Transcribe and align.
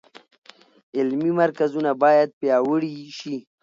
علمي 0.97 1.31
مرکزونه 1.41 1.91
باید 2.03 2.29
پیاوړي 2.39 2.93
شي. 3.19 3.37